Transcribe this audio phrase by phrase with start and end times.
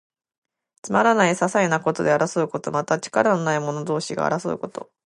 [0.81, 2.71] つまらない、ささいなことで争うこと。
[2.71, 4.89] また、力のない者同士が争うこと。